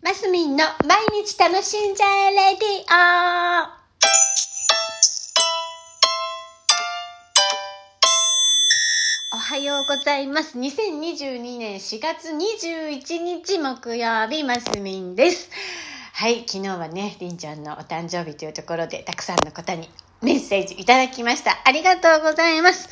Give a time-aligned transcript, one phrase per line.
[0.00, 3.78] マスミンの毎日楽しんじゃえレディオ
[9.34, 10.56] おはようございます。
[10.56, 15.50] 2022年4月21日木曜日、マスミンです。
[16.12, 19.90] はい、昨日はね、りんちゃんのお誕生日というところで、たくさんの方に
[20.22, 21.60] メッセージいただきました。
[21.64, 22.88] ありがとうございます。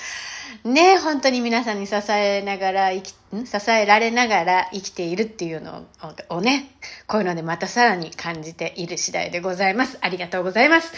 [0.65, 3.15] ね、本当に皆さんに支えながら生き、
[3.47, 5.85] 支えられながら生きているっていうの
[6.29, 6.71] をね、
[7.07, 9.99] こういうのでまたさらに感じている次第でございます。
[10.01, 10.93] ありがとうございます。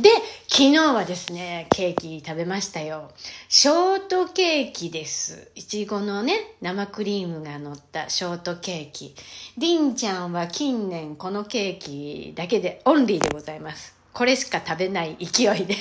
[0.00, 0.10] で、
[0.48, 3.10] 昨日はですね、ケーキ食べましたよ。
[3.48, 5.50] ショートケーキです。
[5.54, 9.14] いちごのね、生クリームが乗ったショートケーキ。
[9.58, 13.94] りんちゃんは近年このケーキだけでオンリーでございます。
[14.12, 15.76] これしか食べない勢いで、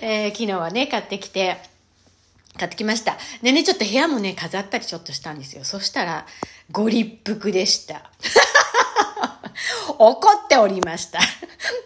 [0.00, 1.56] えー昨日はね、買ってきて、
[2.58, 3.16] 買ってきました。
[3.42, 5.64] でね、ちょっと部屋もね、飾ったりちょっとしたんですよ。
[5.64, 6.26] そしたら、
[6.70, 8.10] ご立腹でした。
[9.98, 11.20] 怒っておりました。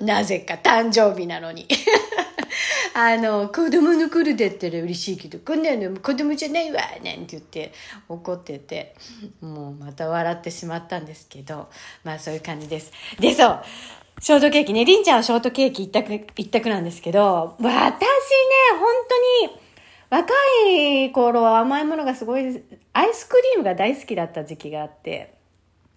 [0.00, 1.66] なぜか誕生日なのに。
[2.94, 7.72] あの、子供の来るだったら嬉しいけど、こんなの子供じゃないわねんって言って
[8.08, 8.94] 怒ってて、
[9.40, 11.68] もうまた笑ってしまったんですけど、
[12.04, 12.90] まあそういう感じです。
[13.20, 13.64] で、そう。
[14.20, 17.68] ショートケーキね、りんちゃんはショートケーキ一択、一択なんですけど、私ね、
[18.72, 19.17] 本当、
[20.10, 20.32] 若
[20.66, 25.38] い頃は甘いものがすごい、アイスクリームが大好きだった時期があって、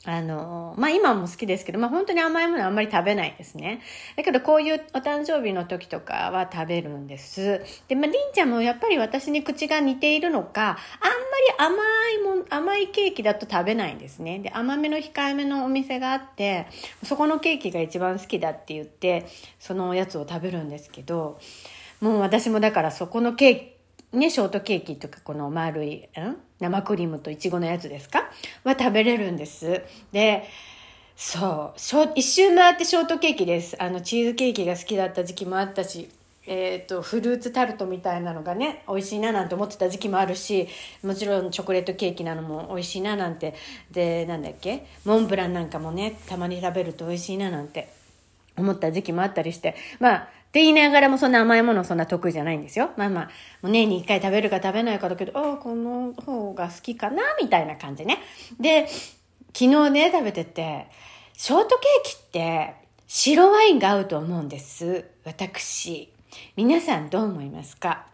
[0.03, 3.81] あの、まあ、今も好きですけど、まあ、本当に甘いものあんまり食べないですね。
[4.15, 7.61] だけど、こういうお誕生日の時とかは食べるんです。
[7.87, 14.39] で、まあ、りんちゃんもやっぱり私に口が似ているのか、あんまり甘いもん、甘いケーキだと食べないんですね。
[14.39, 16.65] で、甘めの控えめのお店があって、
[17.03, 19.27] そこのケーキが一番好きだって言って、
[19.59, 21.39] そのおやつを食べるんですけど、
[21.99, 23.80] もう私もだからそこのケーキ、
[24.13, 26.37] ね、ショートケーキとかこの丸い、ん？
[26.59, 28.29] 生クリームとイチゴのやつですか？
[28.63, 29.81] は食べれるんです。
[30.11, 30.43] で、
[31.15, 33.81] そう、ショ一周回ってショートケーキです。
[33.81, 36.09] あの、チーズケーキが好きだった時期もあったし、
[36.45, 40.67] えっ、と、フルーツタルトみたいなのがね、美味しいななんて思ってた時期もあるし、
[41.03, 43.53] もちろんチョコレートケーキなのも美味しいななんて、
[43.91, 44.85] で、なんだっけ？
[45.05, 48.00] モンブランなんかもね、たまに食べると美味しいななんて。
[48.57, 52.91] 思った時期もあったりして、まあ、って言いながらもそんな甘いものそんな得意じゃないんですよ。
[52.97, 53.23] まあまあ、
[53.61, 58.19] もう年に一回食べるか食べないかだけど、ああ、この方が好きかな、みたいな感じね。
[58.59, 58.87] で、
[59.53, 60.87] 昨日ね、食べてて、
[61.37, 62.75] ショートケーキって
[63.07, 65.05] 白ワインが合うと思うんです。
[65.23, 66.11] 私。
[66.55, 68.05] 皆さんどう思いますか？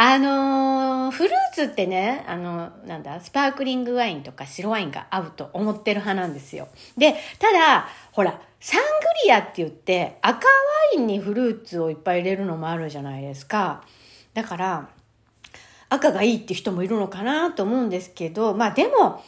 [0.00, 6.68] あのーフルーツってね、あの、なんだ、スパークリングワインとか白ワインが合うと思ってる派なんですよ。
[6.96, 8.86] で、ただ、ほら、サング
[9.24, 10.52] リアって言って赤ワ
[10.94, 13.82] インにフルーツをいっぱい入れるのもあるじゃないですか。
[14.34, 14.88] だから、
[15.88, 19.24] 赤がいいって人もいるのかなと思うんですけど、まあでも、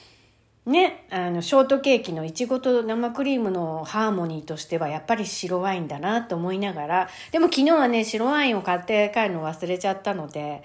[0.67, 10.63] ね、あの、ショートケーキのいちごと生クリームのハーモニーとしてはやっぱり白ワインだなと思いながら、でも昨日はね、白ワインを買って帰るの忘れちゃったので、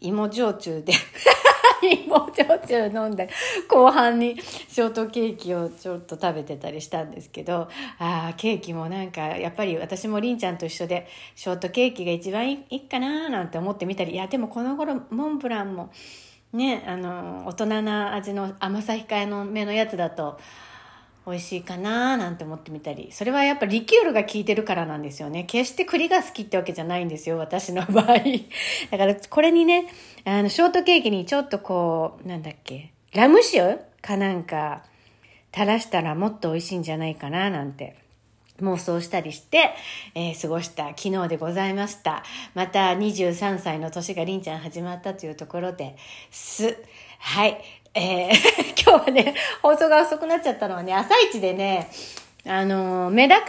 [0.00, 0.92] 芋焼酎で、
[2.04, 3.28] 芋焼酎飲んで、
[3.68, 7.68] 後半にショートケーキをちょっと食べてたりしたんですけど、
[7.98, 11.06] ああ、ケーキもなんか、やっぱり私もりんちゃんと一緒で、
[11.36, 15.90] ショートケーキが一番いいかななんて思ってみたり、いや、でもこの頃、モンブランも、
[16.52, 20.38] ね、あの、大人な味の甘さ控えの目のやつだと、
[21.24, 23.10] 美味しいかななんて思ってみたり。
[23.12, 25.44] それはやっぱリキュールが効いてるからなんですよね。
[25.44, 28.06] 決して栗が好きってわけじゃないんですよ、私の場合。
[28.90, 29.86] だからこれにね、
[30.24, 34.82] あの、ショートケーキにちょっとこう、なんだっけ、ラム酒かなんか
[35.54, 38.01] 垂らしたらもっと美味しいんじゃないかななんて。
[38.62, 39.74] 妄想したりして、
[40.14, 42.22] えー過ごした昨日でございました。
[42.54, 45.96] また23歳の年がりんちゃん始まったというところで
[46.30, 46.76] す。
[47.18, 47.60] はい。
[47.94, 48.32] えー
[48.82, 51.88] 今日はね、放送が遅くなっちゃったのはね、朝一でね、
[52.44, 53.42] あの、メダカ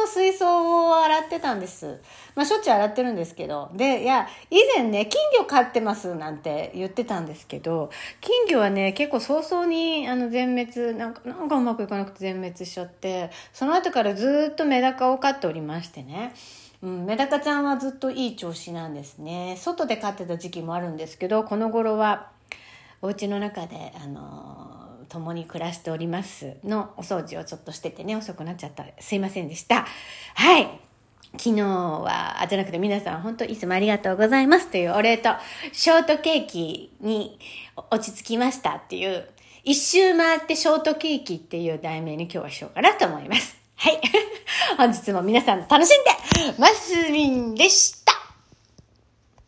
[0.00, 2.00] の水槽を洗ってたんです。
[2.36, 3.68] まあ、しょっちゅう洗ってるんですけど。
[3.74, 7.90] で、いや、以前ね、金魚飼ってますなんて言ってたんですけど、
[8.20, 16.32] 金魚はね、結構早々に、あの、全滅、なんか、なんかうまくいかなくて全滅しちゃって、その後からずっとメダカを飼っておりましてね。
[16.80, 19.56] うん、メダカちゃんはずっといい調子なんですね。
[19.58, 22.30] 外で飼ってた時期もあるんですけど、この頃は、
[23.00, 24.67] お家の中で、あの
[25.08, 28.84] 共に暮らしておりますのお掃除をちょっとしててね、遅くなっちゃった。
[29.00, 29.86] すいませんでした。
[30.34, 30.68] はい。
[31.36, 35.30] 昨日は、あ、じゃなくて皆さん本当いつもありがとうございますというお礼と、
[35.72, 37.38] ショートケーキに
[37.90, 39.28] 落ち着きましたっていう、
[39.64, 43.58] 一周回ってショートケーキっていう題名に今日はしようかなと思います。
[43.76, 44.00] はい。
[44.78, 47.97] 本日も皆さん楽しんで、マスミンでした。